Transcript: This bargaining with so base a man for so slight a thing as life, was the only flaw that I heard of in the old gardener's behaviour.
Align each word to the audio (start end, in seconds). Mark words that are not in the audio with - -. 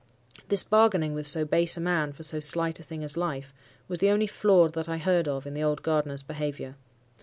This 0.47 0.63
bargaining 0.63 1.13
with 1.13 1.27
so 1.27 1.45
base 1.45 1.77
a 1.77 1.79
man 1.79 2.11
for 2.11 2.23
so 2.23 2.39
slight 2.39 2.79
a 2.79 2.83
thing 2.83 3.03
as 3.03 3.15
life, 3.17 3.53
was 3.87 3.99
the 3.99 4.09
only 4.09 4.25
flaw 4.25 4.67
that 4.69 4.89
I 4.89 4.97
heard 4.97 5.27
of 5.27 5.45
in 5.45 5.53
the 5.53 5.61
old 5.61 5.83
gardener's 5.83 6.23
behaviour. 6.23 6.75